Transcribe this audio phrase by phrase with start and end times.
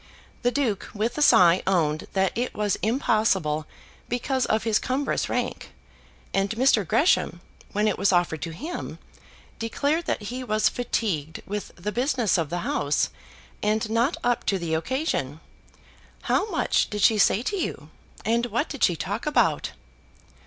[0.41, 3.67] The Duke, with a sigh, owned that it was impossible,
[4.09, 5.73] because of his cumbrous rank;
[6.33, 6.87] and Mr.
[6.87, 7.39] Gresham,
[7.71, 8.97] when it was offered to him,
[9.59, 13.09] declared that he was fatigued with the business of the House,
[13.61, 15.39] and not up to the occasion.
[16.23, 17.91] How much did she say to you;
[18.25, 19.73] and what did she talk about?"